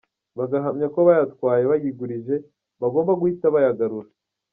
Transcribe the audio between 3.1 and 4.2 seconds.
guhita bayagarura.